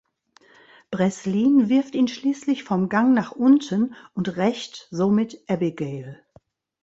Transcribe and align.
Breslin 0.89 1.69
wirft 1.69 1.93
ihn 1.93 2.07
schließlich 2.07 2.63
vom 2.63 2.89
Gang 2.89 3.13
nach 3.13 3.33
unten 3.33 3.93
und 4.15 4.35
rächt 4.35 4.87
somit 4.89 5.43
Abigail. 5.47 6.25